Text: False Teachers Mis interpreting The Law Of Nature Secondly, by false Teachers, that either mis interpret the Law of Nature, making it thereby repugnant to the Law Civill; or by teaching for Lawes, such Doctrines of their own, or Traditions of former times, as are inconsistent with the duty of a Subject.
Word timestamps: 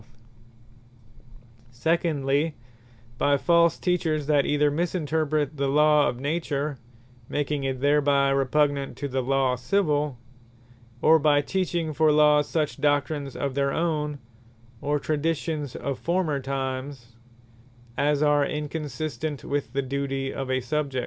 False 0.01 0.09
Teachers 0.09 0.23
Mis 0.97 1.93
interpreting 1.93 1.95
The 1.95 2.07
Law 2.07 2.39
Of 2.39 2.49
Nature 2.49 2.55
Secondly, 2.55 2.55
by 3.19 3.37
false 3.37 3.77
Teachers, 3.77 4.25
that 4.25 4.45
either 4.47 4.71
mis 4.71 4.95
interpret 4.95 5.57
the 5.57 5.67
Law 5.67 6.09
of 6.09 6.19
Nature, 6.19 6.77
making 7.29 7.63
it 7.65 7.81
thereby 7.81 8.29
repugnant 8.31 8.97
to 8.97 9.07
the 9.07 9.21
Law 9.21 9.55
Civill; 9.55 10.17
or 11.03 11.19
by 11.19 11.41
teaching 11.41 11.93
for 11.93 12.11
Lawes, 12.11 12.49
such 12.49 12.81
Doctrines 12.81 13.35
of 13.35 13.53
their 13.53 13.71
own, 13.71 14.17
or 14.81 14.97
Traditions 14.99 15.75
of 15.75 15.99
former 15.99 16.39
times, 16.39 17.15
as 17.95 18.23
are 18.23 18.43
inconsistent 18.43 19.43
with 19.43 19.71
the 19.73 19.83
duty 19.83 20.33
of 20.33 20.49
a 20.49 20.61
Subject. 20.61 20.99